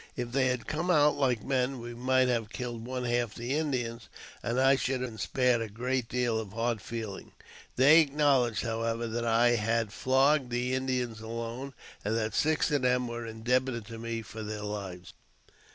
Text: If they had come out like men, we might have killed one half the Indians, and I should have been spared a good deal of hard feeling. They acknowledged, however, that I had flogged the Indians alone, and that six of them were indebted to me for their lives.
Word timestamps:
If 0.15 0.31
they 0.31 0.47
had 0.47 0.65
come 0.65 0.89
out 0.89 1.15
like 1.15 1.43
men, 1.43 1.79
we 1.79 1.93
might 1.93 2.27
have 2.27 2.49
killed 2.49 2.83
one 2.87 3.03
half 3.03 3.35
the 3.35 3.53
Indians, 3.55 4.09
and 4.41 4.59
I 4.59 4.75
should 4.75 5.01
have 5.01 5.11
been 5.11 5.17
spared 5.19 5.61
a 5.61 5.69
good 5.69 6.07
deal 6.07 6.39
of 6.39 6.53
hard 6.53 6.81
feeling. 6.81 7.33
They 7.75 7.99
acknowledged, 8.01 8.63
however, 8.63 9.05
that 9.05 9.25
I 9.27 9.49
had 9.49 9.93
flogged 9.93 10.49
the 10.49 10.73
Indians 10.73 11.19
alone, 11.21 11.75
and 12.03 12.17
that 12.17 12.33
six 12.33 12.71
of 12.71 12.81
them 12.81 13.07
were 13.07 13.27
indebted 13.27 13.85
to 13.89 13.99
me 13.99 14.23
for 14.23 14.41
their 14.41 14.63
lives. 14.63 15.13